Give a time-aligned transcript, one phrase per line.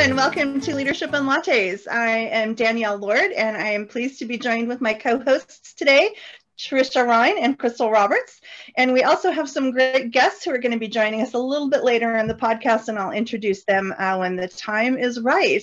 [0.00, 0.16] Everyone.
[0.16, 1.86] Welcome to Leadership and Lattes.
[1.86, 5.74] I am Danielle Lord, and I am pleased to be joined with my co hosts
[5.74, 6.14] today,
[6.58, 8.40] Trisha Ryan and Crystal Roberts.
[8.80, 11.38] And we also have some great guests who are going to be joining us a
[11.38, 15.20] little bit later in the podcast, and I'll introduce them uh, when the time is
[15.20, 15.62] right.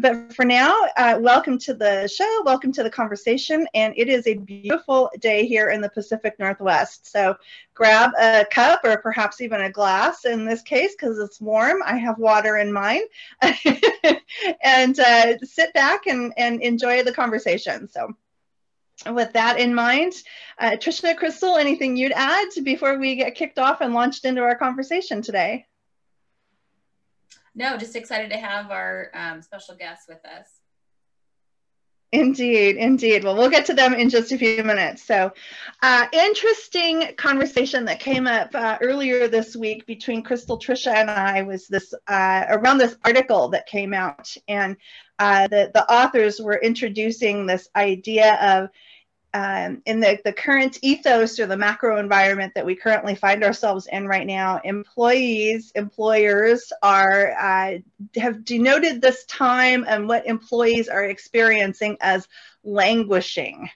[0.00, 3.68] But for now, uh, welcome to the show, welcome to the conversation.
[3.74, 7.12] And it is a beautiful day here in the Pacific Northwest.
[7.12, 7.36] So
[7.74, 11.82] grab a cup or perhaps even a glass in this case because it's warm.
[11.84, 13.02] I have water in mine.
[14.62, 17.88] and uh, sit back and, and enjoy the conversation.
[17.88, 18.16] So
[19.10, 20.12] with that in mind,
[20.58, 24.56] uh, Trisha, Crystal, anything you'd add before we get kicked off and launched into our
[24.56, 25.66] conversation today?
[27.54, 30.48] No, just excited to have our um, special guests with us.
[32.14, 33.24] Indeed, indeed.
[33.24, 35.02] Well, we'll get to them in just a few minutes.
[35.02, 35.32] So,
[35.82, 41.42] uh, interesting conversation that came up uh, earlier this week between Crystal, Trisha, and I
[41.42, 44.76] was this uh, around this article that came out, and
[45.18, 48.70] uh, the the authors were introducing this idea of
[49.34, 53.88] um, in the, the current ethos or the macro environment that we currently find ourselves
[53.90, 57.78] in right now, employees, employers are uh,
[58.16, 62.28] have denoted this time and what employees are experiencing as
[62.62, 63.68] languishing.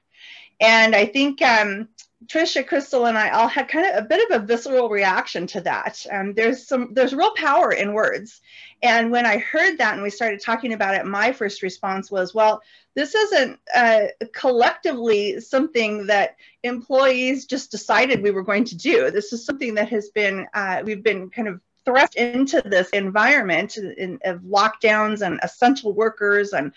[0.61, 1.89] And I think um,
[2.27, 5.61] Trisha, Crystal, and I all had kind of a bit of a visceral reaction to
[5.61, 6.05] that.
[6.11, 8.41] Um, there's some there's real power in words,
[8.83, 12.35] and when I heard that and we started talking about it, my first response was,
[12.35, 12.61] well,
[12.95, 19.11] this isn't uh, collectively something that employees just decided we were going to do.
[19.11, 23.77] This is something that has been, uh, we've been kind of thrust into this environment
[23.77, 26.73] in, of lockdowns and essential workers and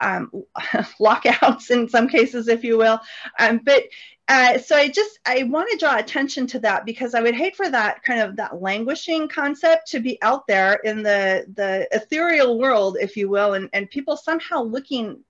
[0.00, 0.30] um,
[1.00, 3.00] lockouts in some cases, if you will.
[3.38, 3.84] Um, but
[4.28, 7.54] uh, so I just I want to draw attention to that because I would hate
[7.54, 12.58] for that kind of that languishing concept to be out there in the the ethereal
[12.58, 15.22] world, if you will, and, and people somehow looking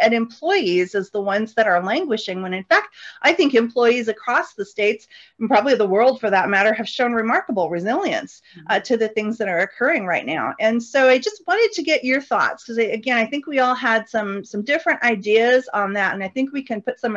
[0.00, 4.52] at employees as the ones that are languishing when in fact I think employees across
[4.52, 5.08] the states
[5.38, 8.82] and probably the world for that matter have shown remarkable resilience uh, mm-hmm.
[8.82, 10.54] to the things that are occurring right now.
[10.60, 13.74] And so I just wanted to get your thoughts because again I think we all
[13.74, 17.16] had some some different ideas on that, and I think we can put some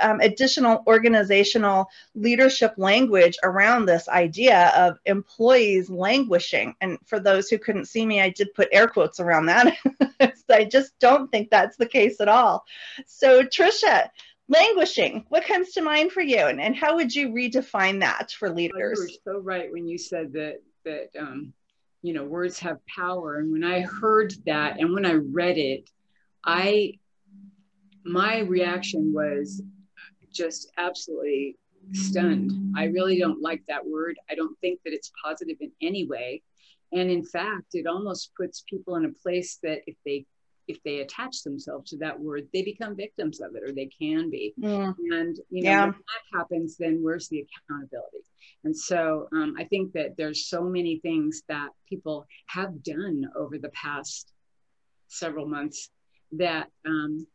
[0.00, 6.74] um, additional organizational leadership language around this idea of employees languishing.
[6.80, 9.76] And for those who couldn't see me, I did put air quotes around that.
[10.50, 12.64] I just don't think that's the case at all.
[13.06, 14.08] So, Trisha,
[14.48, 16.46] languishing, what comes to mind for you?
[16.46, 18.98] And, and how would you redefine that for leaders?
[18.98, 21.52] you were so right when you said that, that, um,
[22.02, 23.38] you know, words have power.
[23.38, 25.88] And when I heard that and when I read it,
[26.44, 26.98] I,
[28.04, 29.62] my reaction was
[30.32, 31.56] just absolutely
[31.92, 32.52] stunned.
[32.76, 34.16] I really don't like that word.
[34.30, 36.42] I don't think that it's positive in any way.
[36.92, 40.26] And in fact, it almost puts people in a place that if they
[40.68, 44.30] if they attach themselves to that word, they become victims of it, or they can
[44.30, 44.54] be.
[44.60, 44.94] Mm.
[45.10, 45.84] And you know, yeah.
[45.86, 48.24] when that happens, then where's the accountability?
[48.64, 53.58] And so um, I think that there's so many things that people have done over
[53.58, 54.32] the past
[55.08, 55.90] several months
[56.32, 57.26] that um,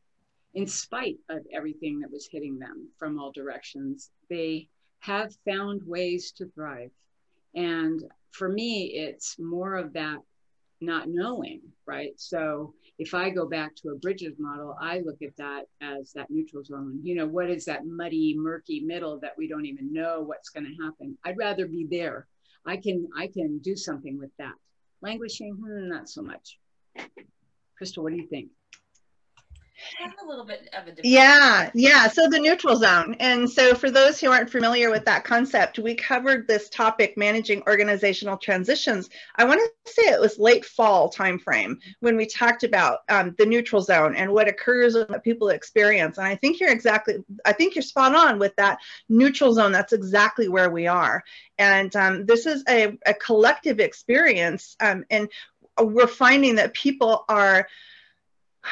[0.54, 4.68] in spite of everything that was hitting them from all directions, they
[5.00, 6.92] have found ways to thrive.
[7.56, 10.20] And for me, it's more of that
[10.82, 12.14] not knowing, right?
[12.18, 16.30] So if I go back to a Bridges model, I look at that as that
[16.30, 17.00] neutral zone.
[17.04, 20.66] You know, what is that muddy, murky middle that we don't even know what's going
[20.66, 21.18] to happen?
[21.24, 22.28] I'd rather be there.
[22.66, 24.54] I can I can do something with that.
[25.02, 26.60] Languishing, hmm, not so much.
[27.78, 28.50] Crystal, what do you think?
[30.22, 33.16] A little bit of a yeah yeah so the neutral zone.
[33.20, 37.62] And so for those who aren't familiar with that concept we covered this topic managing
[37.68, 39.10] organizational transitions.
[39.36, 43.46] I want to say it was late fall timeframe when we talked about um, the
[43.46, 46.18] neutral zone and what occurs and what people experience.
[46.18, 49.72] And i think you're exactly i think you're spot on with that neutral zone.
[49.72, 51.24] That's exactly where we are.
[51.58, 55.30] And um, this is a, a collective experience um, and
[55.80, 57.68] we're finding that people are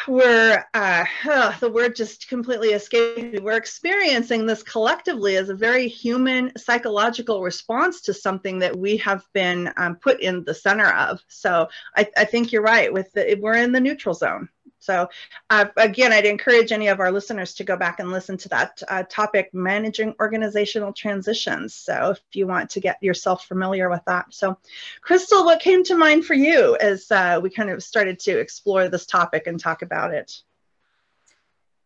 [0.08, 3.40] we're uh, oh, the word just completely escaped me.
[3.40, 9.26] We're experiencing this collectively as a very human psychological response to something that we have
[9.34, 11.22] been um, put in the center of.
[11.28, 12.92] So I, I think you're right.
[12.92, 14.50] With the, we're in the neutral zone.
[14.86, 15.10] So
[15.50, 18.82] uh, again, I'd encourage any of our listeners to go back and listen to that
[18.88, 21.74] uh, topic, managing organizational transitions.
[21.74, 24.34] So if you want to get yourself familiar with that.
[24.34, 24.58] So
[25.02, 28.88] Crystal, what came to mind for you as uh, we kind of started to explore
[28.88, 30.42] this topic and talk about it?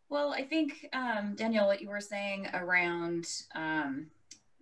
[0.10, 4.07] Well, I think, um, Danielle, what you were saying around um,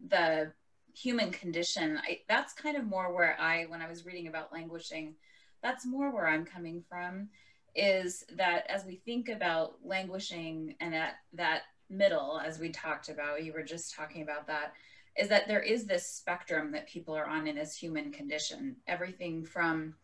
[0.10, 0.52] the
[0.94, 5.16] human condition, I, that's kind of more where I, when I was reading about languishing,
[5.64, 7.30] that's more where I'm coming from
[7.78, 13.46] is that as we think about languishing and that that middle as we talked about
[13.46, 14.74] you were just talking about that
[15.18, 18.76] is that there is this spectrum that people are on in this human condition.
[18.88, 19.96] Everything from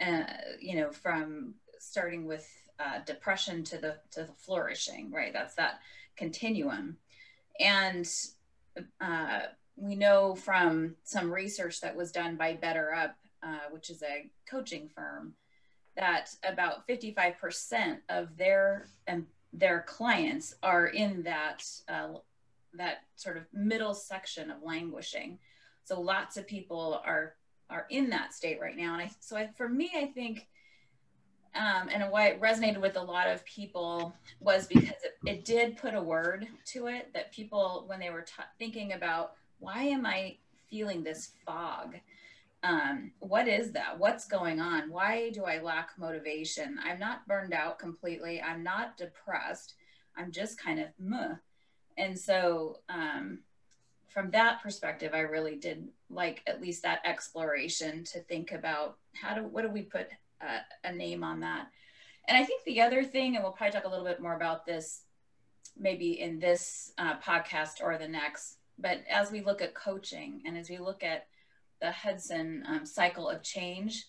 [0.00, 0.24] uh,
[0.60, 2.48] you know from starting with
[2.78, 5.32] uh, depression to the to the flourishing right?
[5.32, 5.80] That's that
[6.16, 6.96] continuum.
[7.58, 8.08] And
[9.00, 9.40] uh,
[9.76, 14.88] we know from some research that was done by BetterUp uh, which is a coaching
[14.88, 15.34] firm
[15.98, 22.14] that about 55% of their um, their clients are in that uh,
[22.74, 25.38] that sort of middle section of languishing.
[25.84, 27.34] So lots of people are
[27.68, 30.46] are in that state right now, and I so I, for me, I think.
[31.54, 35.78] Um, and why it resonated with a lot of people was because it, it did
[35.78, 40.04] put a word to it that people, when they were t- thinking about why am
[40.04, 40.36] I
[40.70, 41.94] feeling this fog,
[42.62, 43.98] um, what is that?
[43.98, 44.90] What's going on?
[44.90, 46.78] Why do I lack motivation?
[46.82, 48.42] I'm not burned out completely.
[48.42, 49.74] I'm not depressed.
[50.16, 51.36] I'm just kind of meh.
[51.96, 53.40] And so, um,
[54.08, 59.34] from that perspective, I really did like at least that exploration to think about how
[59.34, 60.08] do what do we put
[60.40, 61.68] a, a name on that.
[62.26, 64.66] And I think the other thing, and we'll probably talk a little bit more about
[64.66, 65.02] this
[65.78, 70.58] maybe in this uh, podcast or the next, but as we look at coaching and
[70.58, 71.26] as we look at
[71.80, 74.06] the Hudson um, cycle of change,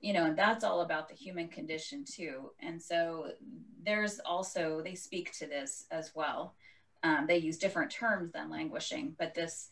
[0.00, 2.50] you know, and that's all about the human condition too.
[2.60, 3.32] And so
[3.84, 6.54] there's also, they speak to this as well.
[7.02, 9.68] Um, they use different terms than languishing, but this,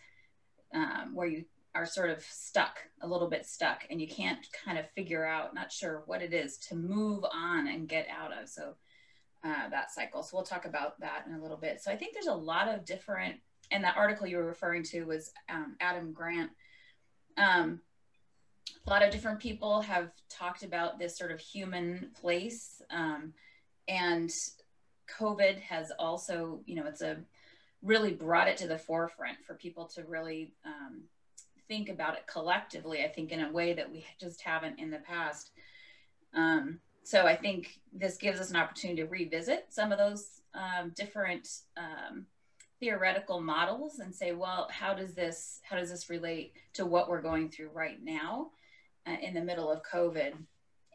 [0.74, 1.44] um, where you
[1.74, 5.54] are sort of stuck, a little bit stuck, and you can't kind of figure out,
[5.54, 8.48] not sure what it is to move on and get out of.
[8.48, 8.74] So
[9.44, 10.22] uh, that cycle.
[10.22, 11.80] So we'll talk about that in a little bit.
[11.80, 13.36] So I think there's a lot of different,
[13.70, 16.50] and that article you were referring to was um, Adam Grant
[17.38, 17.80] um,
[18.86, 22.82] a lot of different people have talked about this sort of human place.
[22.90, 23.32] Um,
[23.86, 24.30] and
[25.18, 27.16] COVID has also, you know, it's a
[27.82, 31.02] really brought it to the forefront for people to really um,
[31.68, 34.98] think about it collectively, I think, in a way that we just haven't in the
[34.98, 35.50] past.
[36.34, 40.92] Um, so I think this gives us an opportunity to revisit some of those um,
[40.94, 42.26] different um,
[42.80, 47.22] theoretical models and say, well, how does this how does this relate to what we're
[47.22, 48.50] going through right now
[49.06, 50.34] uh, in the middle of COVID,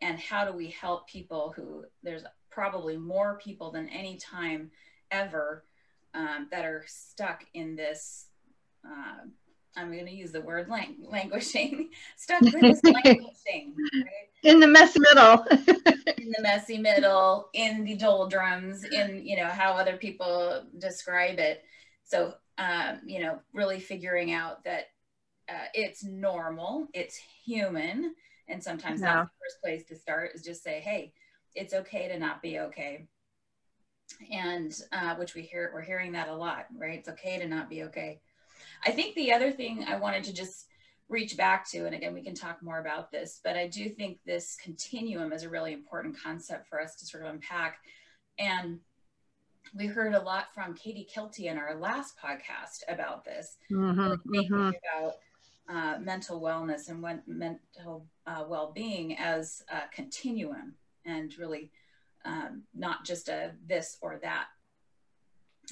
[0.01, 4.71] and how do we help people who there's probably more people than any time
[5.11, 5.65] ever
[6.13, 8.27] um, that are stuck in this.
[8.85, 9.27] Uh,
[9.75, 13.75] I'm going to use the word lang- languishing, stuck in this languishing.
[13.93, 14.29] Right?
[14.43, 15.43] In the messy middle.
[16.17, 21.63] in the messy middle, in the doldrums, in, you know, how other people describe it.
[22.03, 24.85] So, um, you know, really figuring out that
[25.49, 28.13] uh, it's normal, it's human.
[28.47, 29.15] And sometimes yeah.
[29.15, 31.13] that's the first place to start is just say, hey,
[31.55, 33.07] it's okay to not be okay.
[34.31, 36.99] And uh, which we hear, we're hearing that a lot, right?
[36.99, 38.21] It's okay to not be okay.
[38.85, 40.67] I think the other thing I wanted to just
[41.09, 44.19] reach back to, and again, we can talk more about this, but I do think
[44.25, 47.77] this continuum is a really important concept for us to sort of unpack.
[48.39, 48.79] And
[49.75, 54.71] we heard a lot from Katie Kilty in our last podcast about this, mm-hmm, mm-hmm.
[54.99, 55.15] about
[55.69, 60.75] uh, mental wellness and when, mental uh, well-being as a continuum
[61.05, 61.71] and really
[62.25, 64.47] um, not just a this or that.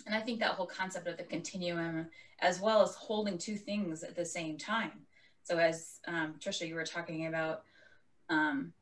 [0.06, 2.08] And I think that whole concept of the continuum,
[2.40, 5.02] as well as holding two things at the same time.
[5.44, 7.64] So as um, Trisha, you were talking about,
[8.30, 8.74] um,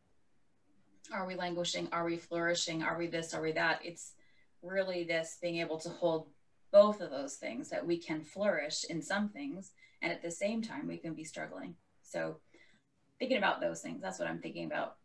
[1.11, 1.89] are we languishing?
[1.91, 2.83] Are we flourishing?
[2.83, 3.33] Are we this?
[3.33, 3.81] Are we that?
[3.83, 4.13] It's
[4.61, 6.27] really this being able to hold
[6.71, 10.61] both of those things that we can flourish in some things and at the same
[10.61, 12.37] time we can be struggling so
[13.17, 14.97] thinking about those things that's what i'm thinking about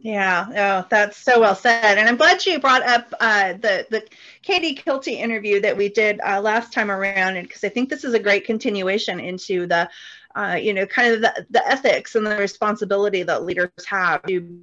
[0.00, 0.46] yeah
[0.84, 4.02] oh that's so well said and i'm glad you brought up uh, the the
[4.42, 8.04] katie kilty interview that we did uh, last time around and because i think this
[8.04, 9.88] is a great continuation into the
[10.36, 14.60] uh, you know kind of the, the ethics and the responsibility that leaders have to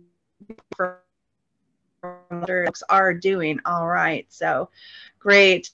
[2.89, 4.25] are doing all right.
[4.29, 4.69] So
[5.19, 5.71] great.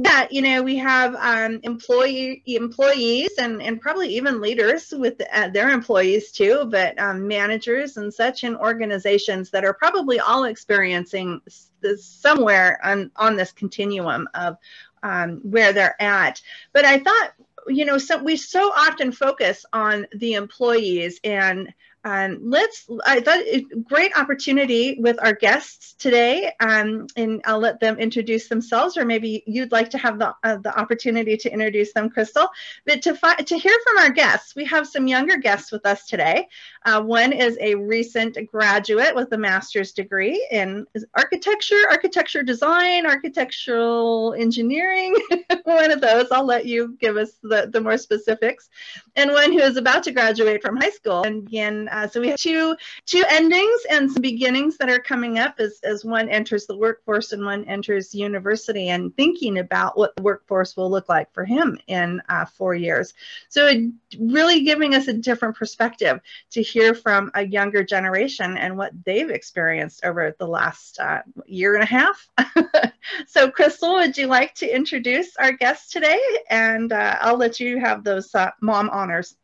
[0.00, 5.48] Yeah, you know, we have um, employee employees and, and probably even leaders with uh,
[5.48, 11.40] their employees too, but um, managers and such in organizations that are probably all experiencing
[11.80, 14.56] this somewhere on, on this continuum of
[15.02, 16.40] um, where they're at.
[16.72, 17.32] But I thought,
[17.68, 21.72] you know, so we so often focus on the employees and
[22.04, 26.52] um, let's, I thought it, great opportunity with our guests today.
[26.58, 30.56] Um, and I'll let them introduce themselves, or maybe you'd like to have the, uh,
[30.56, 32.48] the opportunity to introduce them, Crystal.
[32.86, 36.06] But to, fi- to hear from our guests, we have some younger guests with us
[36.06, 36.48] today.
[36.84, 44.34] Uh, one is a recent graduate with a master's degree in architecture, architecture design, architectural
[44.36, 45.14] engineering,
[45.64, 46.26] one of those.
[46.32, 48.70] I'll let you give us the, the more specifics.
[49.14, 52.28] And one who is about to graduate from high school and begin uh, so we
[52.28, 52.74] have two
[53.06, 57.32] two endings and some beginnings that are coming up as, as one enters the workforce
[57.32, 61.78] and one enters university and thinking about what the workforce will look like for him
[61.88, 63.12] in uh, four years.
[63.48, 63.70] So
[64.18, 66.20] really giving us a different perspective
[66.52, 71.74] to hear from a younger generation and what they've experienced over the last uh, year
[71.74, 72.28] and a half.
[73.26, 76.20] so Crystal, would you like to introduce our guest today?
[76.48, 79.36] And uh, I'll let you have those uh, mom honors.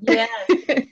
[0.00, 0.30] Yes.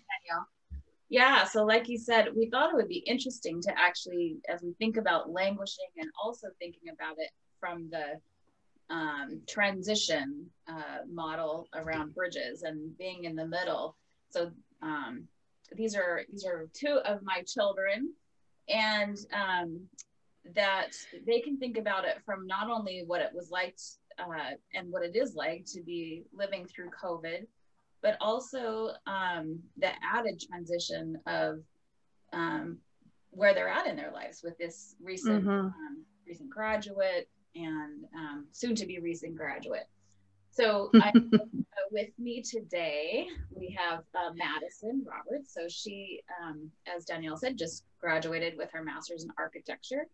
[1.13, 4.73] Yeah, so like you said, we thought it would be interesting to actually, as we
[4.79, 7.29] think about languishing and also thinking about it
[7.61, 8.19] from the
[8.89, 13.95] um, transition uh, model around bridges and being in the middle.
[14.31, 15.29] So um,
[15.77, 18.15] these are these are two of my children,
[18.71, 19.83] and um,
[20.55, 20.93] that
[21.27, 23.77] they can think about it from not only what it was like
[24.19, 27.47] uh, and what it is like to be living through COVID,
[28.03, 31.61] but also um, the added transition of
[32.33, 32.79] um,
[33.31, 35.67] where they're at in their lives with this recent mm-hmm.
[35.67, 39.87] um, recent graduate and um, soon to be recent graduate.
[40.51, 41.39] So I, uh,
[41.91, 45.55] with me today, we have uh, Madison Roberts.
[45.55, 50.07] So she, um, as Danielle said, just graduated with her master's in architecture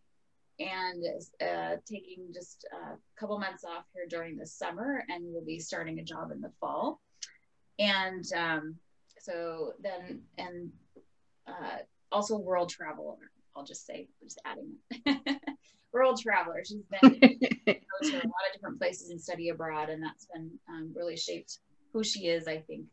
[0.60, 5.44] and is uh, taking just a couple months off here during the summer and will
[5.44, 7.00] be starting a job in the fall
[7.78, 8.74] and um,
[9.18, 10.70] so then and
[11.46, 11.78] uh,
[12.12, 13.16] also world traveler
[13.56, 14.74] i'll just say just adding
[15.92, 16.62] world traveler.
[16.64, 17.30] She's been goes
[18.10, 21.58] to a lot of different places and study abroad and that's been um, really shaped
[21.92, 22.86] who she is i think.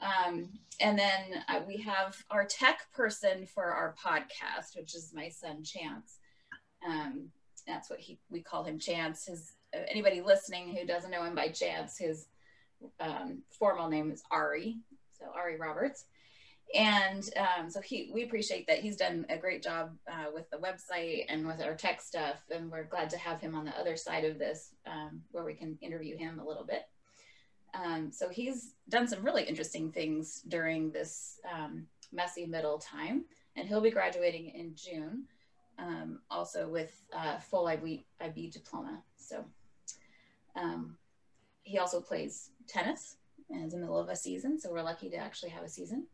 [0.00, 5.28] Um, and then uh, we have our tech person for our podcast which is my
[5.28, 6.18] son chance.
[6.86, 7.28] Um,
[7.66, 9.26] that's what he we call him chance.
[9.26, 12.26] His uh, anybody listening who doesn't know him by chance his
[13.00, 14.78] um, formal name is Ari,
[15.18, 16.04] so Ari Roberts.
[16.74, 20.56] And um, so he, we appreciate that he's done a great job uh, with the
[20.56, 22.36] website and with our tech stuff.
[22.50, 25.54] And we're glad to have him on the other side of this um, where we
[25.54, 26.88] can interview him a little bit.
[27.74, 33.24] Um, so he's done some really interesting things during this um, messy middle time.
[33.54, 35.24] And he'll be graduating in June,
[35.78, 39.02] um, also with uh, full IB, IB diploma.
[39.16, 39.44] So
[40.56, 40.96] um,
[41.66, 43.16] he also plays tennis
[43.50, 44.58] and is in the middle of a season.
[44.58, 46.06] So we're lucky to actually have a season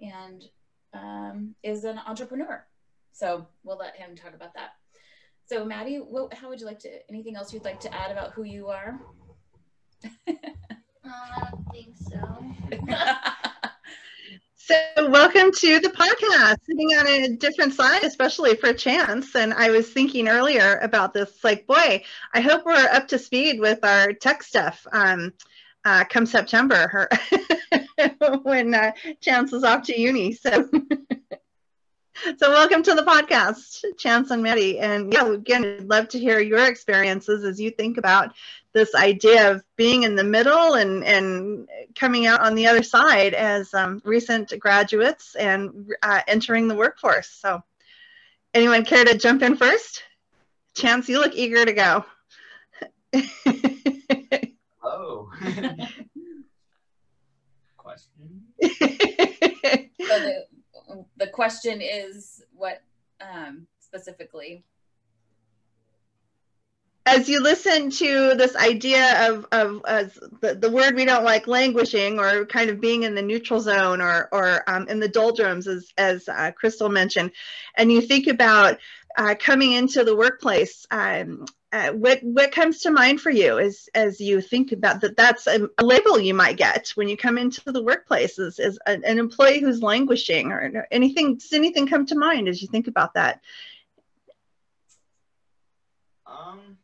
[0.00, 0.44] and
[0.94, 2.64] um, is an entrepreneur.
[3.12, 4.70] So we'll let him talk about that.
[5.46, 8.32] So Maddie, what, how would you like to, anything else you'd like to add about
[8.32, 9.00] who you are?
[10.04, 10.12] um,
[11.04, 12.20] I don't think so.
[14.66, 19.36] So, welcome to the podcast, sitting on a different side, especially for Chance.
[19.36, 22.02] And I was thinking earlier about this, like, boy,
[22.34, 25.32] I hope we're up to speed with our tech stuff um,
[25.84, 27.08] uh, come September, her
[28.42, 30.32] when uh, Chance is off to uni.
[30.32, 30.68] So,
[32.38, 34.78] so welcome to the podcast, Chance and Maddie.
[34.78, 38.34] And yeah, again, I'd love to hear your experiences as you think about
[38.72, 43.34] this idea of being in the middle and, and coming out on the other side
[43.34, 47.28] as um, recent graduates and uh, entering the workforce.
[47.28, 47.62] So
[48.54, 50.02] anyone care to jump in first?
[50.74, 52.04] Chance, you look eager to go.
[54.82, 55.30] Hello.
[57.76, 58.42] Question?
[58.62, 58.68] so
[60.08, 60.46] the,
[61.16, 62.80] the question is what
[63.20, 64.64] um, specifically?
[67.04, 71.46] As you listen to this idea of, of as the, the word we don't like
[71.46, 75.68] languishing or kind of being in the neutral zone or, or um, in the doldrums
[75.68, 77.30] as, as uh, crystal mentioned
[77.76, 78.78] and you think about
[79.16, 83.88] uh, coming into the workplace um, uh, what what comes to mind for you as
[83.94, 87.38] as you think about that that's a, a label you might get when you come
[87.38, 92.06] into the workplace as, as an, an employee who's languishing or anything does anything come
[92.06, 93.40] to mind as you think about that
[96.26, 96.76] um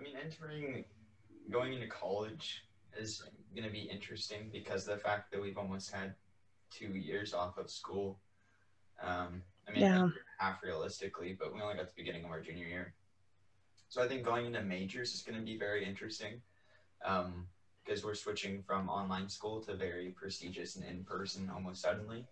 [0.00, 0.84] I mean, entering,
[1.50, 2.64] going into college
[2.98, 3.22] is
[3.54, 6.14] going to be interesting because the fact that we've almost had
[6.70, 8.18] two years off of school.
[9.02, 10.08] Um, I mean, yeah.
[10.38, 12.94] half realistically, but we only got the beginning of our junior year.
[13.88, 16.40] So I think going into majors is going to be very interesting
[17.02, 22.26] because um, we're switching from online school to very prestigious and in person almost suddenly.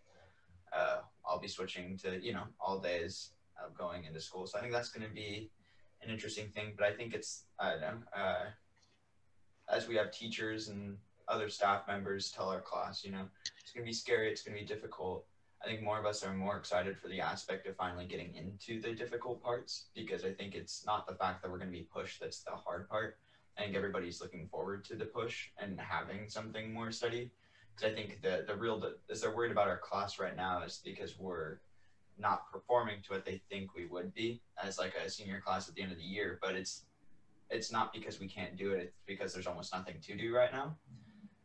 [0.72, 3.30] uh, I'll be switching to you know all days
[3.64, 4.46] of going into school.
[4.46, 5.50] So I think that's going to be
[6.02, 6.74] an interesting thing.
[6.76, 8.44] But I think it's I don't know uh,
[9.68, 10.96] as we have teachers and
[11.28, 13.28] other staff members tell our class, you know,
[13.60, 14.30] it's going to be scary.
[14.30, 15.26] It's going to be difficult.
[15.62, 18.80] I think more of us are more excited for the aspect of finally getting into
[18.80, 21.88] the difficult parts because I think it's not the fact that we're going to be
[21.92, 23.18] pushed that's the hard part.
[23.58, 27.30] I think everybody's looking forward to the push and having something more study.
[27.74, 30.80] Because I think the the real is they're worried about our class right now is
[30.84, 31.58] because we're
[32.16, 35.74] not performing to what they think we would be as like a senior class at
[35.74, 36.38] the end of the year.
[36.40, 36.84] But it's
[37.50, 38.80] it's not because we can't do it.
[38.80, 40.76] It's because there's almost nothing to do right now.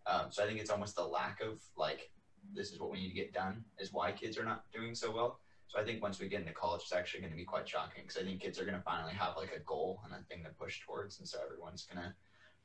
[0.05, 2.11] Um, so I think it's almost the lack of like
[2.51, 5.11] this is what we need to get done is why kids are not doing so
[5.11, 5.39] well.
[5.67, 8.03] So I think once we get into college, it's actually going to be quite shocking
[8.03, 10.43] because I think kids are going to finally have like a goal and a thing
[10.43, 12.13] to push towards, and so everyone's going to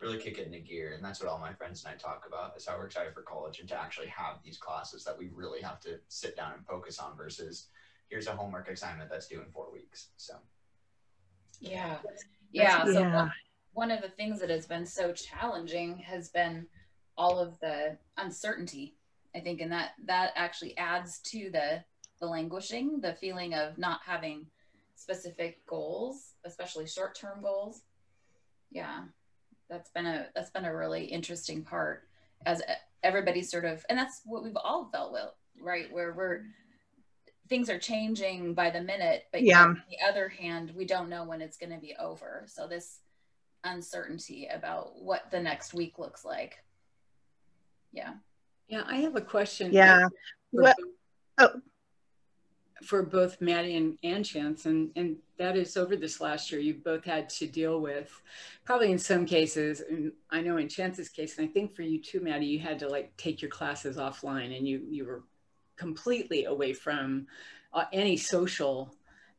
[0.01, 0.93] really kick it into gear.
[0.95, 3.23] And that's what all my friends and I talk about is how we're excited for
[3.23, 6.67] college and to actually have these classes that we really have to sit down and
[6.67, 7.69] focus on versus
[8.09, 10.09] here's a homework assignment that's due in four weeks.
[10.17, 10.35] So
[11.61, 11.99] yeah,
[12.53, 12.85] yeah.
[12.85, 13.29] So Yeah.
[13.73, 16.69] one of the things that has been so challenging has been
[17.17, 18.98] all of the uncertainty.
[19.35, 21.85] I think, and that that actually adds to the
[22.21, 24.47] the languishing, the feeling of not having
[24.97, 27.83] specific goals, especially short term goals.
[28.71, 29.05] Yeah,
[29.69, 32.09] that's been a that's been a really interesting part
[32.47, 32.63] as
[33.03, 35.31] everybody sort of, and that's what we've all felt with,
[35.61, 35.93] right?
[35.93, 36.43] Where we're
[37.49, 39.65] things are changing by the minute, but Yeah.
[39.65, 42.45] on the other hand, we don't know when it's going to be over.
[42.47, 43.01] So this
[43.65, 46.63] uncertainty about what the next week looks like.
[47.91, 48.15] Yeah.
[48.69, 49.73] Yeah, I have a question.
[49.73, 50.09] Yeah.
[50.53, 50.87] For, What- both-
[51.55, 51.61] oh.
[52.85, 56.85] for both Maddie and, and Chance, and, and that is over this last year, you've
[56.85, 58.11] both had to deal with,
[58.65, 62.01] probably in some cases, and I know in Chance's case, and I think for you
[62.01, 65.23] too, Maddie, you had to like take your classes offline and you, you were
[65.77, 67.27] completely away from
[67.73, 68.95] uh, any social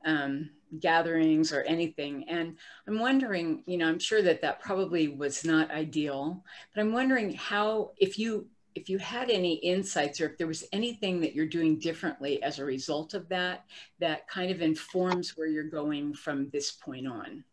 [0.06, 0.50] um,
[0.80, 2.26] gatherings or anything.
[2.30, 2.56] And
[2.88, 7.34] I'm wondering, you know, I'm sure that that probably was not ideal, but I'm wondering
[7.34, 11.46] how, if you if you had any insights or if there was anything that you're
[11.46, 13.66] doing differently as a result of that,
[14.00, 17.44] that kind of informs where you're going from this point on.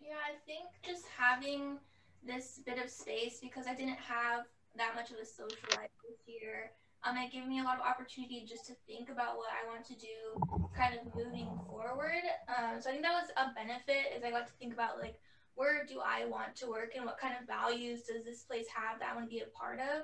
[0.00, 1.78] Yeah, I think just having
[2.26, 4.44] this bit of space because I didn't have
[4.76, 6.72] that much of a social life this year.
[7.02, 9.86] Um, it gave me a lot of opportunity just to think about what I want
[9.86, 12.20] to do, kind of moving forward.
[12.48, 15.18] Um, so I think that was a benefit, is I got to think about like
[15.60, 18.98] where do I want to work and what kind of values does this place have
[18.98, 19.98] that I want to be a part of.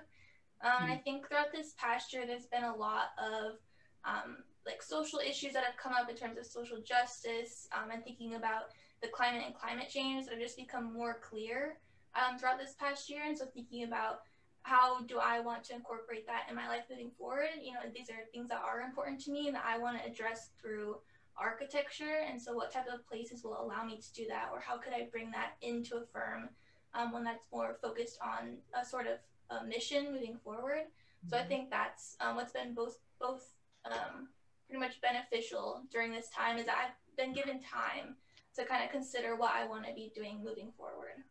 [0.61, 3.57] Um, And I think throughout this past year, there's been a lot of
[4.05, 8.05] um, like social issues that have come up in terms of social justice um, and
[8.05, 8.65] thinking about
[9.01, 11.79] the climate and climate change that have just become more clear
[12.19, 13.23] um, throughout this past year.
[13.27, 14.21] And so thinking about
[14.63, 17.57] how do I want to incorporate that in my life moving forward?
[17.63, 20.05] You know, these are things that are important to me and that I want to
[20.11, 20.97] address through
[21.39, 22.25] architecture.
[22.29, 24.93] And so, what type of places will allow me to do that, or how could
[24.93, 26.49] I bring that into a firm,
[26.95, 29.19] um, one that's more focused on a sort of
[29.51, 30.87] a mission moving forward?
[31.29, 33.43] So I think that's um, what's been both both
[33.85, 34.29] um,
[34.69, 38.15] pretty much beneficial during this time is that I've been given time
[38.57, 41.25] to kind of consider what I want to be doing moving forward.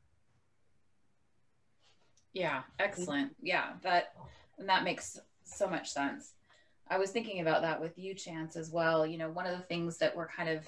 [2.33, 3.35] Yeah, excellent.
[3.41, 4.13] Yeah, that
[4.57, 6.33] and that makes so much sense.
[6.87, 9.05] I was thinking about that with you, Chance, as well.
[9.05, 10.67] You know, one of the things that we're kind of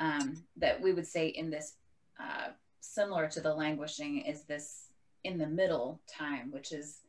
[0.00, 1.74] um, that we would say in this
[2.20, 2.48] uh,
[2.80, 4.88] similar to the languishing is this
[5.24, 7.00] in the middle time, which is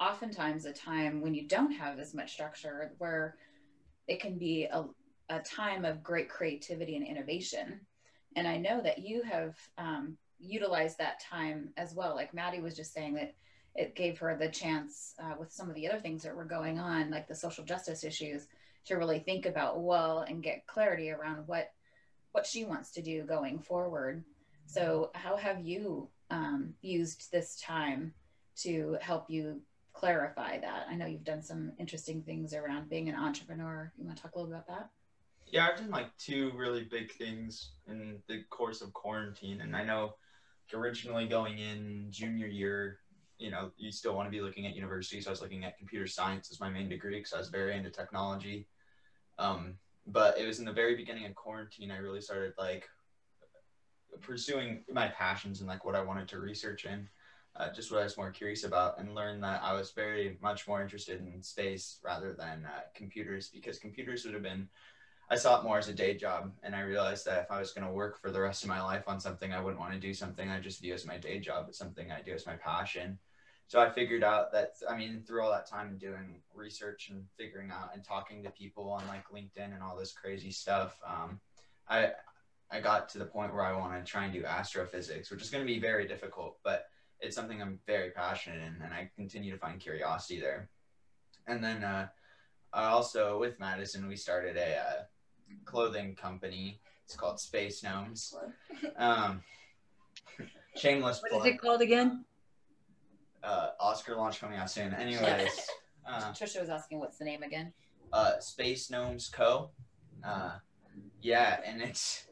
[0.00, 3.36] oftentimes a time when you don't have as much structure, where
[4.08, 4.84] it can be a,
[5.30, 7.80] a time of great creativity and innovation.
[8.36, 12.14] And I know that you have um, utilized that time as well.
[12.14, 13.34] Like Maddie was just saying that
[13.74, 16.78] it gave her the chance uh, with some of the other things that were going
[16.78, 18.46] on, like the social justice issues,
[18.86, 21.72] to really think about well and get clarity around what
[22.32, 24.24] what she wants to do going forward.
[24.66, 28.12] So, how have you um, used this time
[28.56, 29.60] to help you
[29.92, 30.86] clarify that?
[30.88, 33.92] I know you've done some interesting things around being an entrepreneur.
[33.96, 34.90] You want to talk a little about that?
[35.46, 39.60] Yeah, I've done like two really big things in the course of quarantine.
[39.60, 40.14] And I know
[40.72, 42.98] originally going in junior year,
[43.44, 45.20] you know, you still want to be looking at university.
[45.20, 47.76] So I was looking at computer science as my main degree because I was very
[47.76, 48.66] into technology.
[49.38, 49.74] Um,
[50.06, 52.88] but it was in the very beginning of quarantine, I really started like
[54.22, 57.08] pursuing my passions and like what I wanted to research in.
[57.56, 60.66] Uh, just what I was more curious about, and learned that I was very much
[60.66, 64.68] more interested in space rather than uh, computers because computers would have been
[65.30, 67.72] I saw it more as a day job, and I realized that if I was
[67.72, 69.98] going to work for the rest of my life on something, I wouldn't want to
[69.98, 71.66] do something I just view as my day job.
[71.68, 73.18] It's something I do as my passion.
[73.66, 77.70] So I figured out that I mean through all that time doing research and figuring
[77.70, 81.40] out and talking to people on like LinkedIn and all this crazy stuff, um,
[81.88, 82.10] I
[82.70, 85.50] I got to the point where I want to try and do astrophysics, which is
[85.50, 86.86] going to be very difficult, but
[87.20, 90.68] it's something I'm very passionate in, and I continue to find curiosity there.
[91.46, 92.08] And then uh,
[92.72, 95.02] I also with Madison we started a uh,
[95.64, 96.80] clothing company.
[97.04, 98.34] It's called Space Gnomes.
[98.96, 99.42] Um,
[100.76, 101.22] shameless.
[101.22, 101.46] What plug.
[101.46, 102.24] is it called again?
[103.44, 104.94] Uh, Oscar launch coming out soon.
[104.94, 105.68] Anyways,
[106.08, 107.72] uh, Trisha was asking what's the name again.
[108.12, 109.70] Uh, Space Gnomes Co.
[110.24, 110.52] Uh,
[111.20, 112.26] yeah, and it's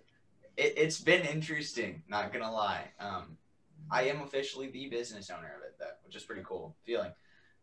[0.57, 2.03] it, it's been interesting.
[2.09, 2.91] Not gonna lie.
[2.99, 3.37] Um,
[3.91, 7.13] I am officially the business owner of it though, which is pretty cool feeling.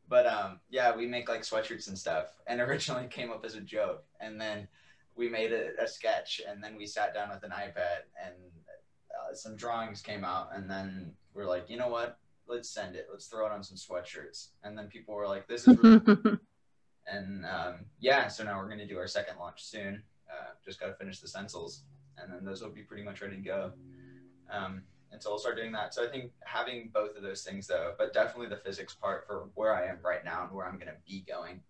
[0.07, 3.61] But um, yeah, we make like sweatshirts and stuff, and originally came up as a
[3.61, 4.67] joke, and then
[5.15, 8.35] we made a, a sketch, and then we sat down with an iPad, and
[9.11, 12.17] uh, some drawings came out, and then we're like, you know what?
[12.49, 13.07] Let's send it.
[13.11, 14.49] Let's throw it on some sweatshirts.
[14.63, 16.01] And then people were like, this is really
[17.07, 20.03] and um, yeah, so now we're going to do our second launch soon.
[20.29, 21.83] Uh, just got to finish the stencils,
[22.17, 23.71] and then those will be pretty much ready to go.
[24.51, 25.93] Um, and so we'll start doing that.
[25.93, 29.49] So I think having both of those things, though, but definitely the physics part for
[29.55, 31.61] where I am right now and where I'm going to be going,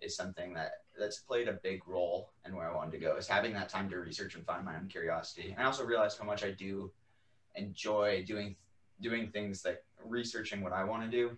[0.00, 3.16] is something that that's played a big role in where I wanted to go.
[3.16, 5.50] Is having that time to research and find my own curiosity.
[5.50, 6.90] And I also realized how much I do
[7.54, 8.56] enjoy doing
[9.00, 11.36] doing things that researching what I want to do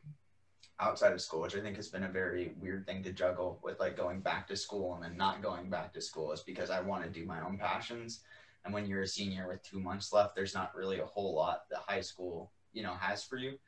[0.81, 3.81] outside of school, which I think has been a very weird thing to juggle with
[3.81, 6.81] like going back to school and then not going back to school is because I
[6.81, 8.21] want to do my own passions.
[8.65, 11.63] And when you're a senior with two months left, there's not really a whole lot
[11.71, 13.59] that high school, you know, has for you.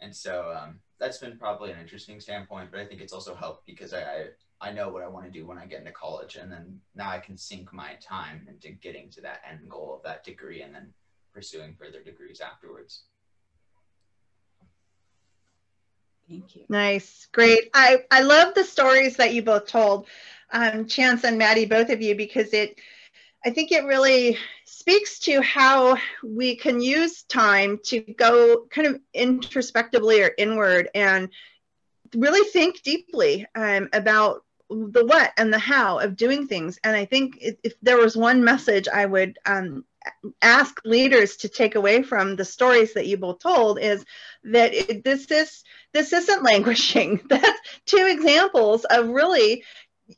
[0.00, 3.66] And so um, that's been probably an interesting standpoint, but I think it's also helped
[3.66, 6.36] because I, I, I know what I want to do when I get into college.
[6.36, 10.02] And then now I can sink my time into getting to that end goal of
[10.02, 10.92] that degree and then
[11.32, 13.04] pursuing further degrees afterwards.
[16.28, 16.64] Thank you.
[16.68, 17.28] Nice.
[17.32, 17.70] Great.
[17.72, 20.06] I, I love the stories that you both told,
[20.52, 22.80] um, Chance and Maddie, both of you, because it,
[23.44, 29.00] I think it really speaks to how we can use time to go kind of
[29.14, 31.28] introspectively or inward and
[32.14, 36.78] really think deeply um, about the what and the how of doing things.
[36.82, 39.84] And I think if, if there was one message I would um,
[40.42, 44.04] ask leaders to take away from the stories that you both told is
[44.44, 47.20] that it, this is this isn't languishing.
[47.28, 49.64] That's two examples of really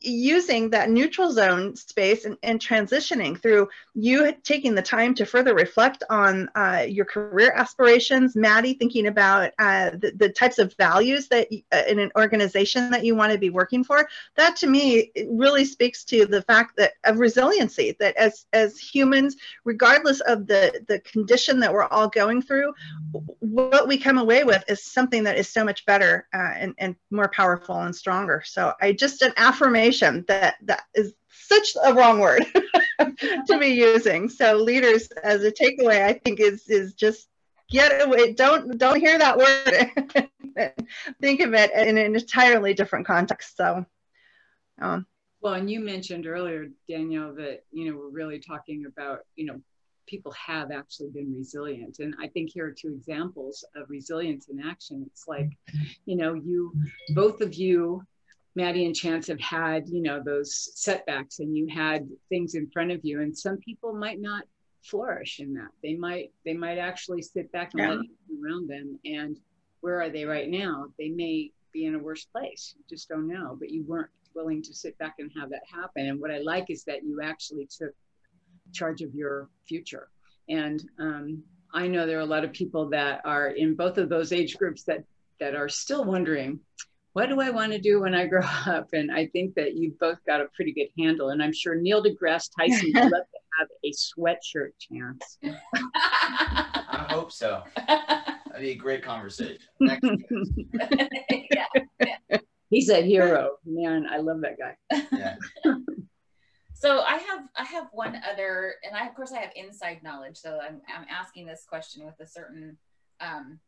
[0.01, 5.55] using that neutral zone space and, and, transitioning through you taking the time to further
[5.55, 11.27] reflect on uh, your career aspirations maddie thinking about uh, the, the, types of values
[11.29, 15.11] that uh, in an organization that you want to be working for that to me
[15.29, 20.83] really speaks to the fact that of resiliency that as as humans regardless of the
[20.87, 22.73] the condition that we're all going through
[23.39, 26.95] what we come away with is something that is so much better uh, and, and
[27.09, 28.43] more powerful and stronger.
[28.45, 29.78] So i just an affirmation
[30.27, 31.13] that that is
[31.49, 32.45] such a wrong word
[32.99, 34.29] to be using.
[34.29, 37.27] So leaders as a takeaway, I think is is just
[37.69, 38.33] get away.
[38.33, 40.73] Don't don't hear that word.
[41.21, 43.57] think of it in an entirely different context.
[43.57, 43.85] So.
[44.81, 45.05] Um,
[45.41, 49.61] well, and you mentioned earlier, Danielle, that you know we're really talking about you know
[50.07, 54.59] people have actually been resilient, and I think here are two examples of resilience in
[54.59, 55.05] action.
[55.05, 55.49] It's like,
[56.05, 56.73] you know, you
[57.13, 58.03] both of you
[58.55, 62.91] Maddie and Chance have had, you know, those setbacks and you had things in front
[62.91, 64.43] of you and some people might not
[64.83, 65.69] flourish in that.
[65.83, 67.89] They might, they might actually sit back and yeah.
[67.91, 68.99] let you around them.
[69.05, 69.37] And
[69.81, 70.87] where are they right now?
[70.97, 72.75] They may be in a worse place.
[72.77, 76.07] You just don't know, but you weren't willing to sit back and have that happen.
[76.07, 77.93] And what I like is that you actually took
[78.73, 80.09] charge of your future.
[80.47, 84.09] And um, I know there are a lot of people that are in both of
[84.09, 85.03] those age groups that
[85.39, 86.59] that are still wondering,
[87.13, 88.89] what do I want to do when I grow up?
[88.93, 91.29] And I think that you've both got a pretty good handle.
[91.29, 95.37] And I'm sure Neil deGrasse Tyson would love to have a sweatshirt chance.
[95.95, 97.63] I hope so.
[97.87, 99.57] That'd be a great conversation.
[99.79, 100.03] Next
[101.51, 101.65] yeah,
[101.99, 102.37] yeah.
[102.69, 104.05] He's a hero, man.
[104.09, 105.01] I love that guy.
[105.11, 105.35] Yeah.
[106.73, 110.37] So I have I have one other, and I of course I have inside knowledge.
[110.37, 112.77] So I'm I'm asking this question with a certain
[113.19, 113.59] um,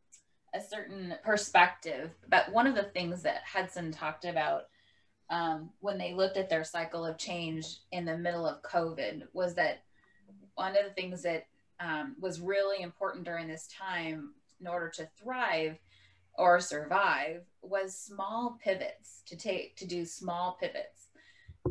[0.54, 2.12] a certain perspective.
[2.30, 4.64] But one of the things that Hudson talked about
[5.30, 9.56] um, when they looked at their cycle of change in the middle of COVID was
[9.56, 9.84] that
[10.56, 11.48] one of the things that
[11.80, 15.78] um, was really important during this time in order to thrive
[16.38, 21.08] or survive was small pivots to take to do small pivots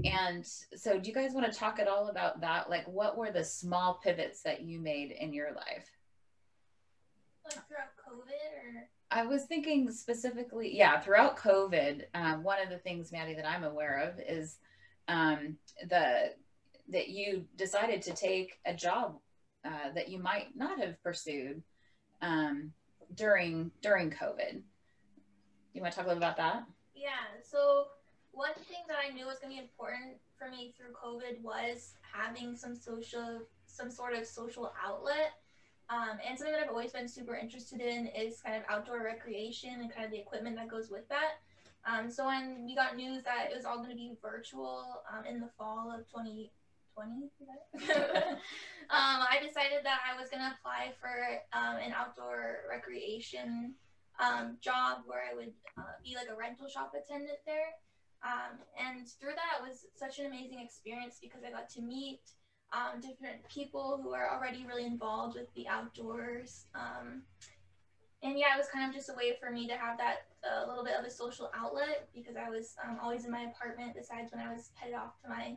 [0.04, 3.30] and so do you guys want to talk at all about that like what were
[3.30, 5.90] the small pivots that you made in your life
[7.56, 12.78] like throughout COVID or I was thinking specifically, yeah, throughout COVID, um, one of the
[12.78, 14.58] things, Maddie, that I'm aware of is
[15.08, 15.56] um,
[15.88, 16.32] the
[16.90, 19.18] that you decided to take a job
[19.64, 21.62] uh, that you might not have pursued
[22.22, 22.72] um,
[23.14, 24.62] during during COVID.
[25.72, 26.64] You want to talk a little about that?
[26.94, 27.10] Yeah.
[27.42, 27.86] So
[28.32, 31.94] one thing that I knew was going to be important for me through COVID was
[32.00, 35.32] having some social, some sort of social outlet.
[35.90, 39.80] Um, and something that I've always been super interested in is kind of outdoor recreation
[39.80, 41.42] and kind of the equipment that goes with that.
[41.84, 45.24] Um, so when we got news that it was all going to be virtual um,
[45.26, 46.50] in the fall of 2020,
[47.96, 53.74] um, I decided that I was going to apply for um, an outdoor recreation
[54.20, 57.74] um, job where I would uh, be like a rental shop attendant there.
[58.78, 62.20] And through that was such an amazing experience because I got to meet
[62.72, 66.66] um, different people who are already really involved with the outdoors.
[66.74, 67.22] Um,
[68.22, 70.64] and yeah, it was kind of just a way for me to have that a
[70.64, 73.94] uh, little bit of a social outlet because I was um, always in my apartment
[73.94, 75.56] besides when I was headed off to my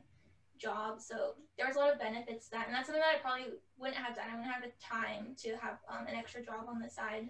[0.58, 0.99] job.
[1.02, 2.67] So there was a lot of benefits to that.
[2.67, 4.26] And that's something that I probably wouldn't have done.
[4.32, 7.30] I wouldn't have the time to have um, an extra job on the side.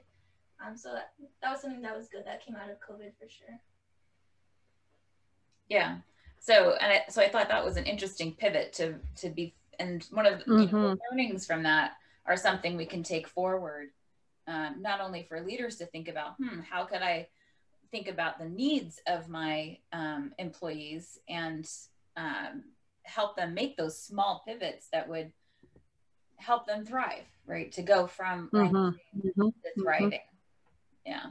[0.65, 3.27] Um, so that, that was something that was good that came out of COVID for
[3.27, 3.59] sure.
[5.67, 5.97] Yeah.
[6.39, 10.05] So and I, so I thought that was an interesting pivot to to be and
[10.11, 10.59] one of mm-hmm.
[10.59, 11.93] you know, the learnings from that
[12.25, 13.89] are something we can take forward,
[14.47, 17.27] um, not only for leaders to think about, hmm, how could I
[17.91, 21.69] think about the needs of my um, employees and
[22.17, 22.63] um,
[23.03, 25.31] help them make those small pivots that would
[26.37, 27.71] help them thrive, right?
[27.73, 28.75] To go from mm-hmm.
[28.75, 29.41] mm-hmm.
[29.41, 30.09] to thriving.
[30.11, 31.11] Mm-hmm.
[31.11, 31.25] Yeah.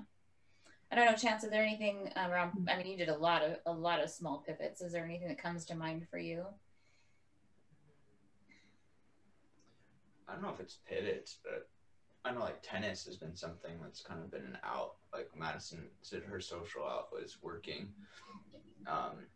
[0.91, 3.57] I don't know, Chance, is there anything around, I mean, you did a lot of,
[3.65, 4.83] a lot of small pivots.
[4.83, 6.45] Is there anything that comes to mind for you?
[10.33, 11.69] I don't know if it's pivots, but
[12.25, 14.95] I know like tennis has been something that's kind of been an out.
[15.13, 17.89] Like Madison said, her social out was working.
[18.87, 19.27] Um,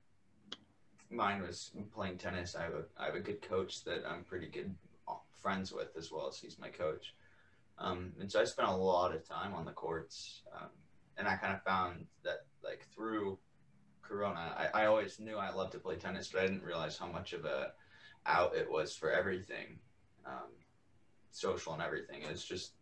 [1.11, 2.57] mine was playing tennis.
[2.57, 4.75] I have a I have a good coach that I'm pretty good
[5.47, 7.15] friends with as well as he's my coach.
[7.79, 10.43] Um, and so I spent a lot of time on the courts.
[10.55, 10.71] Um,
[11.19, 13.39] and I kind of found that like through
[14.03, 17.07] Corona, I, I always knew I loved to play tennis, but I didn't realize how
[17.07, 17.73] much of a
[18.27, 19.79] out it was for everything,
[20.27, 20.51] um,
[21.31, 22.23] social and everything.
[22.31, 22.73] It's just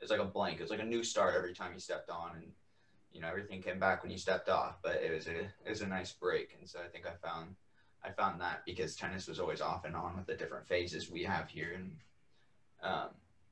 [0.00, 0.60] it's like a blank.
[0.60, 2.46] It's like a new start every time you stepped on, and
[3.12, 4.76] you know everything came back when you stepped off.
[4.82, 7.54] But it was a it was a nice break, and so I think I found
[8.04, 11.24] I found that because tennis was always off and on with the different phases we
[11.24, 11.96] have here, and
[12.82, 13.08] um,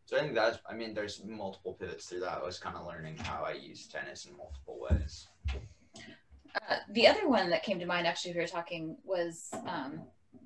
[0.06, 2.38] so I think that's, I mean, there's multiple pivots through that.
[2.38, 5.26] I was kind of learning how I use tennis in multiple ways.
[6.54, 10.02] Uh, the other one that came to mind actually, we were talking was um,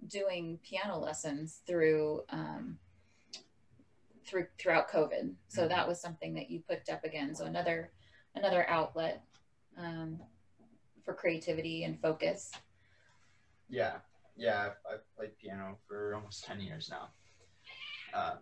[0.08, 2.78] doing piano lessons through um,
[4.30, 5.32] through throughout COVID.
[5.48, 7.34] So that was something that you picked up again.
[7.34, 7.90] So another
[8.36, 9.24] another outlet
[9.76, 10.20] um,
[11.04, 12.52] for creativity and focus.
[13.68, 13.96] Yeah,
[14.36, 17.08] yeah, I've, I've, played piano for almost ten years now.
[18.14, 18.36] Uh,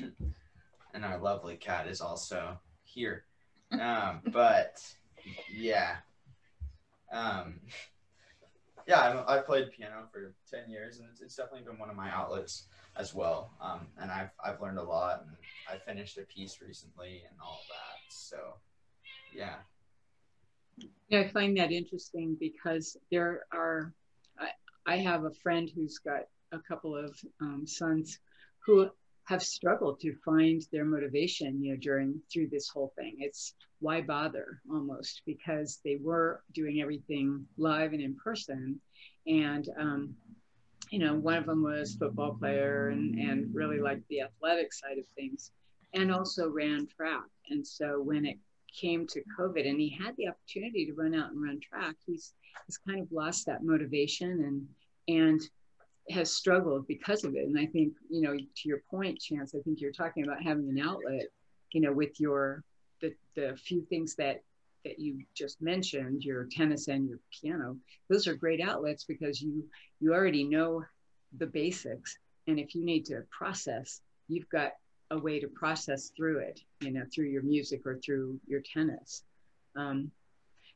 [0.94, 3.24] and our lovely cat is also here.
[3.72, 4.80] Um, but
[5.52, 5.96] yeah,
[7.12, 7.60] um,
[8.86, 11.96] yeah, i have played piano for ten years, and it's, it's, definitely been one of
[11.96, 13.52] my outlets as well.
[13.60, 15.36] Um, and I've I've learned a lot, and
[15.68, 18.12] I finished a piece recently, and all that.
[18.12, 18.36] So,
[19.34, 19.56] yeah.
[21.08, 23.92] Yeah, I find that interesting because there are.
[24.38, 24.50] I,
[24.86, 26.22] I have a friend who's got
[26.52, 28.20] a couple of um, sons
[28.60, 28.88] who
[29.26, 33.16] have struggled to find their motivation you know during through this whole thing.
[33.18, 38.80] It's why bother almost because they were doing everything live and in person.
[39.26, 40.14] And um,
[40.90, 44.98] you know one of them was football player and and really liked the athletic side
[44.98, 45.50] of things
[45.94, 47.24] and also ran track.
[47.50, 48.38] And so when it
[48.80, 52.34] came to covid and he had the opportunity to run out and run track he's
[52.66, 54.68] he's kind of lost that motivation and
[55.08, 55.40] and
[56.10, 57.46] has struggled because of it.
[57.46, 60.68] And I think, you know, to your point, Chance, I think you're talking about having
[60.68, 61.26] an outlet,
[61.72, 62.62] you know, with your
[63.00, 64.42] the the few things that
[64.84, 67.76] that you just mentioned, your tennis and your piano,
[68.08, 69.64] those are great outlets because you
[70.00, 70.84] you already know
[71.38, 72.18] the basics.
[72.46, 74.72] And if you need to process, you've got
[75.10, 79.24] a way to process through it, you know, through your music or through your tennis.
[79.76, 80.10] Um,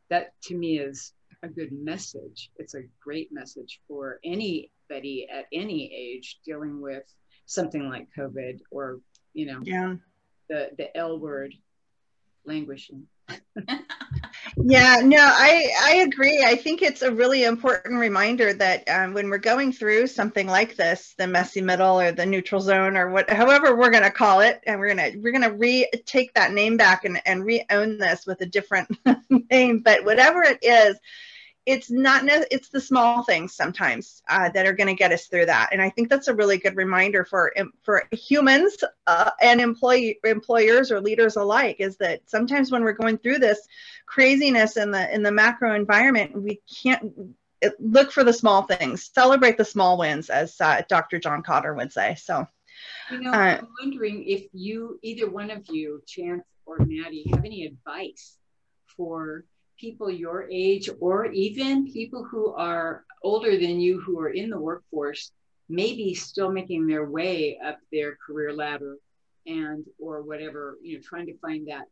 [0.08, 1.12] that to me is
[1.42, 2.50] a good message.
[2.57, 7.05] It's a great message for anybody at any age dealing with
[7.46, 9.00] something like COVID or,
[9.33, 9.94] you know, yeah.
[10.48, 11.55] the, the L word
[12.44, 13.07] languishing.
[14.57, 16.42] Yeah, no, I I agree.
[16.44, 20.76] I think it's a really important reminder that um, when we're going through something like
[20.76, 24.40] this, the messy middle or the neutral zone or what, however we're going to call
[24.40, 27.98] it, and we're gonna we're gonna re take that name back and and re own
[27.98, 28.88] this with a different
[29.50, 29.81] name.
[29.81, 30.96] But whatever it is,
[31.66, 35.46] it's not it's the small things sometimes uh, that are going to get us through
[35.46, 35.70] that.
[35.72, 40.90] And i think that's a really good reminder for for humans uh, and employee employers
[40.90, 43.60] or leaders alike is that sometimes when we're going through this
[44.06, 47.12] craziness in the in the macro environment we can't
[47.78, 51.92] look for the small things celebrate the small wins as uh, dr john kotter would
[51.92, 52.46] say so.
[53.10, 57.44] You know uh, i'm wondering if you either one of you chance or maddie have
[57.44, 58.38] any advice
[58.96, 59.44] for
[59.80, 64.58] people your age or even people who are older than you who are in the
[64.58, 65.32] workforce
[65.68, 68.96] maybe still making their way up their career ladder
[69.46, 71.86] and or whatever you know trying to find that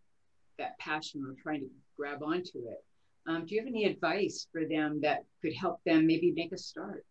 [0.58, 2.84] that passion or trying to grab onto it.
[3.26, 6.58] Um, do you have any advice for them that could help them maybe make a
[6.58, 7.04] start?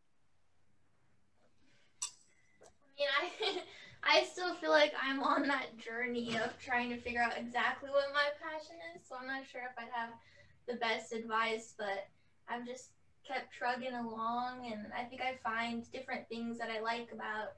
[2.01, 3.61] I mean i
[4.19, 8.05] i still feel like i'm on that journey of trying to figure out exactly what
[8.13, 10.09] my passion is so i'm not sure if i'd have
[10.67, 12.07] the best advice, but
[12.49, 12.91] I've just
[13.27, 17.55] kept trugging along, and I think I find different things that I like about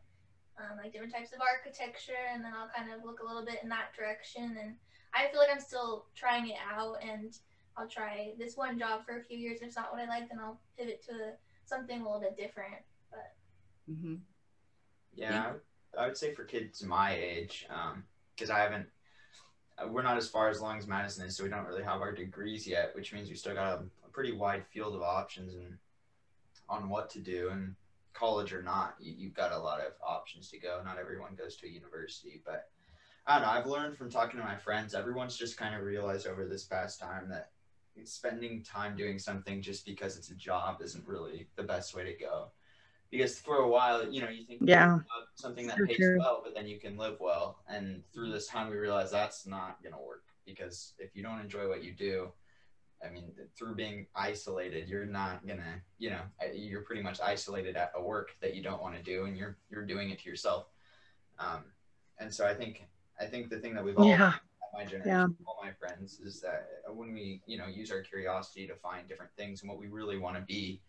[0.58, 3.60] um, like different types of architecture, and then I'll kind of look a little bit
[3.64, 4.58] in that direction.
[4.62, 4.76] And
[5.14, 7.38] I feel like I'm still trying it out, and
[7.78, 9.60] I'll try this one job for a few years.
[9.62, 11.34] If it's not what I like, then I'll pivot to
[11.66, 12.84] something a little bit different.
[13.10, 13.34] But
[13.90, 14.16] mm-hmm.
[15.16, 15.54] yeah,
[15.98, 17.68] I would say for kids my age,
[18.36, 18.88] because um, I haven't
[19.88, 22.12] we're not as far as long as Madison is, so we don't really have our
[22.12, 25.78] degrees yet, which means we still got a, a pretty wide field of options and
[26.68, 27.50] on what to do.
[27.52, 27.76] And
[28.14, 30.82] college or not, you, have got a lot of options to go.
[30.84, 32.70] Not everyone goes to a university, but
[33.26, 33.54] I don't know.
[33.54, 34.94] I've learned from talking to my friends.
[34.94, 37.52] Everyone's just kind of realized over this past time that
[38.06, 42.14] spending time doing something just because it's a job isn't really the best way to
[42.14, 42.50] go
[43.12, 45.00] because for a while, you know, you think yeah
[45.36, 46.18] something that pays true.
[46.20, 47.60] well, but then you can live well.
[47.68, 51.40] And through this time, we realize that's not going to work because if you don't
[51.40, 52.32] enjoy what you do,
[53.06, 56.22] I mean, through being isolated, you're not gonna, you know,
[56.54, 59.58] you're pretty much isolated at a work that you don't want to do, and you're
[59.70, 60.68] you're doing it to yourself.
[61.40, 61.64] Um,
[62.20, 62.88] and so I think
[63.20, 64.34] I think the thing that we've all yeah.
[64.74, 65.46] my generation, yeah.
[65.48, 69.32] all my friends, is that when we, you know, use our curiosity to find different
[69.38, 70.82] things and what we really want to be,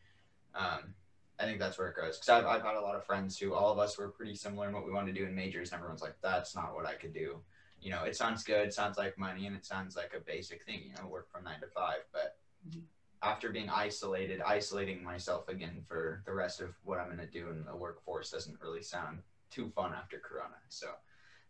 [0.54, 0.94] um,
[1.40, 2.18] I think that's where it goes.
[2.18, 4.68] Because I've, I've had a lot of friends who all of us were pretty similar
[4.68, 6.94] in what we wanted to do in majors, and everyone's like, that's not what I
[6.94, 7.40] could do.
[7.80, 10.82] You know, it sounds good, sounds like money, and it sounds like a basic thing,
[10.84, 12.00] you know, work from nine to five.
[12.12, 12.36] But
[12.68, 12.80] mm-hmm.
[13.22, 17.48] after being isolated, isolating myself again for the rest of what I'm going to do
[17.48, 20.56] in the workforce doesn't really sound too fun after Corona.
[20.68, 20.88] So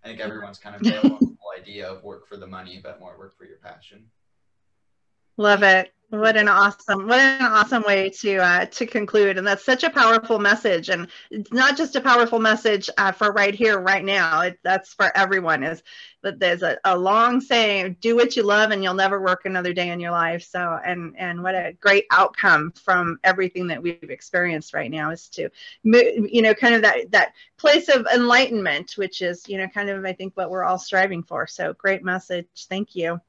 [0.05, 3.19] I think everyone's kind of the whole idea of work for the money, but more
[3.19, 4.05] work for your passion.
[5.41, 5.91] Love it.
[6.11, 9.89] What an awesome, what an awesome way to uh, to conclude, and that's such a
[9.89, 10.91] powerful message.
[10.91, 14.43] And it's not just a powerful message uh, for right here, right now.
[14.43, 15.63] It, that's for everyone.
[15.63, 15.83] Is
[16.23, 19.73] that there's a, a long saying: "Do what you love, and you'll never work another
[19.73, 24.03] day in your life." So, and and what a great outcome from everything that we've
[24.03, 25.49] experienced right now is to,
[25.85, 30.05] you know, kind of that that place of enlightenment, which is you know kind of
[30.05, 31.47] I think what we're all striving for.
[31.47, 32.49] So, great message.
[32.69, 33.23] Thank you.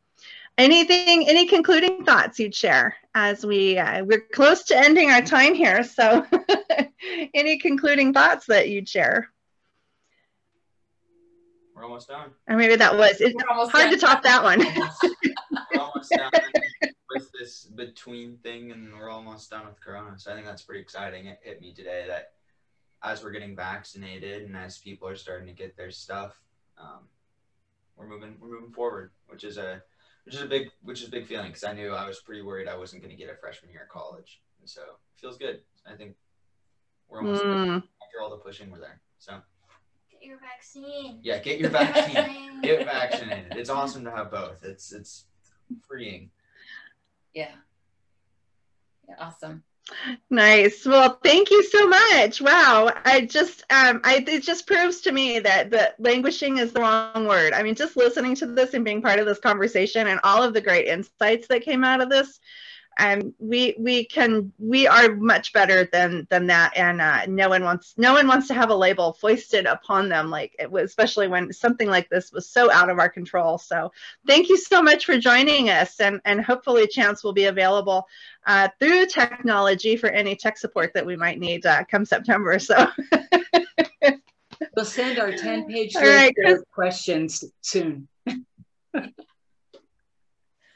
[0.57, 5.55] Anything, any concluding thoughts you'd share as we uh, we're close to ending our time
[5.55, 5.83] here?
[5.83, 6.25] So,
[7.33, 9.29] any concluding thoughts that you'd share?
[11.75, 12.31] We're almost done.
[12.47, 13.91] Or maybe that was it's hard done.
[13.91, 14.59] to top that one.
[14.59, 16.31] we're almost done
[17.13, 20.17] with this between thing, and we're almost done with Corona.
[20.19, 21.27] So I think that's pretty exciting.
[21.27, 22.33] It hit me today that
[23.03, 26.39] as we're getting vaccinated and as people are starting to get their stuff,
[26.77, 27.07] um,
[27.95, 29.81] we're moving we're moving forward, which is a
[30.25, 32.41] which is a big which is a big feeling because I knew I was pretty
[32.41, 35.37] worried I wasn't going to get a freshman year of college, and so it feels
[35.37, 35.61] good.
[35.85, 36.15] I think
[37.09, 37.75] we're almost mm.
[37.75, 39.01] after all the pushing, we're there.
[39.17, 39.33] So
[40.11, 41.19] get your vaccine.
[41.23, 42.61] Yeah, get your vaccine.
[42.63, 43.55] get vaccinated.
[43.55, 44.63] It's awesome to have both.
[44.63, 45.25] It's it's
[45.87, 46.29] freeing.
[47.33, 47.51] Yeah.
[49.07, 49.15] Yeah.
[49.19, 49.63] Awesome.
[50.29, 50.85] Nice.
[50.85, 52.41] Well, thank you so much.
[52.41, 52.91] Wow.
[53.05, 57.27] I just, um, I, it just proves to me that the languishing is the wrong
[57.27, 57.53] word.
[57.53, 60.53] I mean, just listening to this and being part of this conversation and all of
[60.53, 62.39] the great insights that came out of this,
[62.99, 66.75] um, we we can we are much better than than that.
[66.75, 70.29] And uh, no one wants no one wants to have a label foisted upon them.
[70.29, 73.57] Like it was especially when something like this was so out of our control.
[73.57, 73.91] So
[74.27, 75.99] thank you so much for joining us.
[75.99, 78.07] And and hopefully chance will be available
[78.45, 82.59] uh, through technology for any tech support that we might need uh, come september.
[82.59, 82.87] So
[84.75, 88.07] we'll send our 10 page list right, of questions soon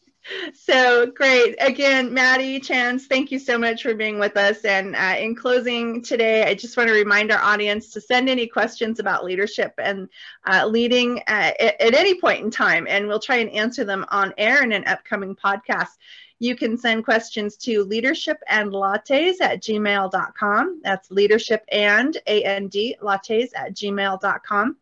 [0.54, 1.56] So great.
[1.60, 4.66] Again, Maddie Chance, thank you so much for being with us.
[4.66, 8.48] And uh, in closing today, I just want to remind our audience to send any
[8.48, 10.10] questions about leadership and
[10.46, 14.06] uh, leading uh, at, at any point in time, and we'll try and answer them
[14.10, 15.98] on air in an upcoming podcast.
[16.40, 20.82] You can send questions to leadership and lattes at gmail.com.
[20.84, 24.78] That's leadership and A-N-D lattes at gmail.com.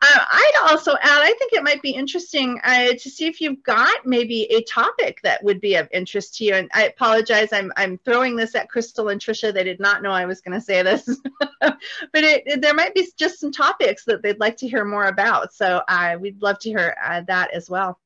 [0.00, 3.62] Uh, I'd also add, I think it might be interesting uh, to see if you've
[3.62, 6.54] got maybe a topic that would be of interest to you.
[6.54, 9.52] And I apologize, I'm, I'm throwing this at Crystal and Trisha.
[9.52, 11.04] They did not know I was going to say this,
[11.60, 11.78] but
[12.14, 15.52] it, it, there might be just some topics that they'd like to hear more about.
[15.52, 17.98] So uh, we'd love to hear uh, that as well.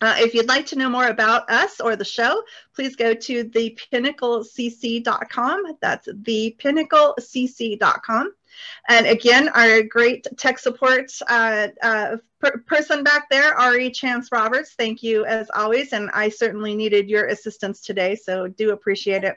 [0.00, 2.40] Uh, if you'd like to know more about us or the show,
[2.74, 5.62] please go to thepinnaclecc.com.
[5.80, 8.32] That's thepinnaclecc.com.
[8.88, 14.74] And again, our great tech support uh, uh, per person back there, Ari Chance Roberts,
[14.74, 15.92] thank you as always.
[15.92, 19.36] And I certainly needed your assistance today, so do appreciate it.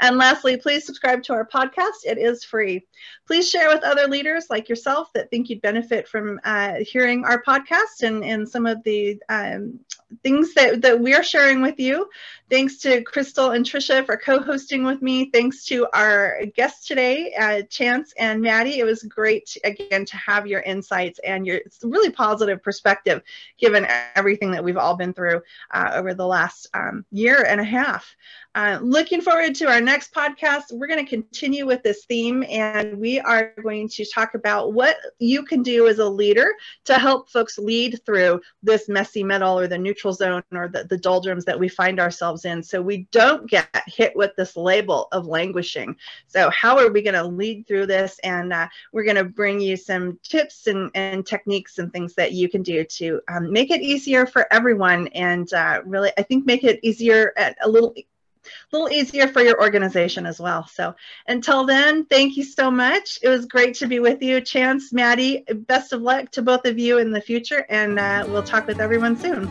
[0.00, 2.04] And lastly, please subscribe to our podcast.
[2.04, 2.86] It is free.
[3.26, 7.42] Please share with other leaders like yourself that think you'd benefit from uh, hearing our
[7.42, 9.80] podcast and, and some of the um,
[10.22, 12.08] things that, that we're sharing with you.
[12.50, 15.30] Thanks to Crystal and Trisha for co-hosting with me.
[15.30, 18.80] Thanks to our guests today, uh, Chance and Maddie.
[18.80, 23.22] It was great, again, to have your insights and your really positive perspective,
[23.58, 27.64] given everything that we've all been through uh, over the last um, year and a
[27.64, 28.14] half.
[28.56, 30.70] Uh, looking forward to our next podcast.
[30.70, 34.96] We're going to continue with this theme and we are going to talk about what
[35.18, 36.52] you can do as a leader
[36.84, 40.96] to help folks lead through this messy middle or the neutral zone or the, the
[40.96, 45.26] doldrums that we find ourselves in so we don't get hit with this label of
[45.26, 45.96] languishing.
[46.28, 48.20] So, how are we going to lead through this?
[48.22, 52.32] And uh, we're going to bring you some tips and, and techniques and things that
[52.32, 56.46] you can do to um, make it easier for everyone and uh, really, I think,
[56.46, 60.66] make it easier at a little a little easier for your organization as well.
[60.66, 60.94] So
[61.28, 63.18] until then, thank you so much.
[63.22, 64.40] It was great to be with you.
[64.40, 68.42] Chance, Maddie, best of luck to both of you in the future, and uh, we'll
[68.42, 69.50] talk with everyone soon.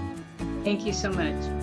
[0.64, 1.63] Thank you so much.